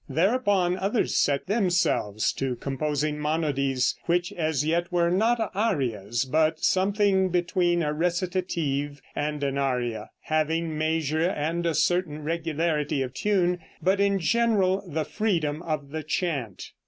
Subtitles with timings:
[0.09, 7.29] Thereupon others set themselves to composing monodies, which, as yet, were not arias, but something
[7.29, 13.99] between a recitative and an aria, having measure and a certain regularity of tune, but
[13.99, 16.71] in general the freedom of the chant.